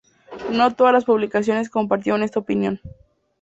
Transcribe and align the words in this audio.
No 0.49 0.73
todas 0.73 0.93
las 0.93 1.05
publicaciones 1.05 1.69
compartieron 1.69 2.23
esta 2.23 2.39
opinión. 2.39 2.81